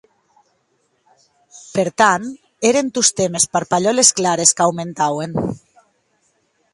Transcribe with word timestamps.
Per 1.75 1.83
tant, 2.03 2.25
èren 2.69 2.89
tostemp 2.95 3.37
es 3.41 3.47
parpalhòles 3.57 4.13
clares 4.21 4.49
es 4.49 4.55
qu'aumentauen. 4.63 5.37